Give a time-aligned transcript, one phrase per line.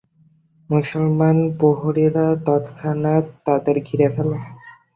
[0.69, 4.37] মুসলমান প্রহরীরা তৎক্ষণাৎ তাদের ঘিরে ফেলে।